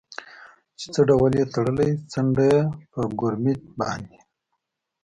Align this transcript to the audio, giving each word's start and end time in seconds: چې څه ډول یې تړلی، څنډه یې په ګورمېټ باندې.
چې 0.79 0.85
څه 0.93 1.01
ډول 1.09 1.31
یې 1.39 1.45
تړلی، 1.53 1.91
څنډه 2.11 2.43
یې 2.51 2.59
په 2.91 3.01
ګورمېټ 3.19 3.61
باندې. 3.79 4.17